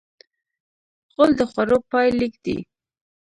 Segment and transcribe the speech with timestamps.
[1.13, 2.57] غول د خوړو پای لیک دی.